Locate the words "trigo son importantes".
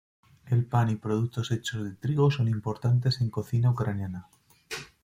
1.91-3.21